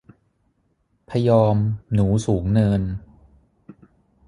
[1.09, 1.57] พยอม
[1.93, 2.81] หนูสูงเนิน